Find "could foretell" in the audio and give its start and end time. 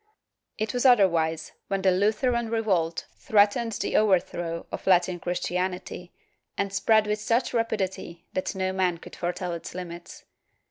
8.97-9.53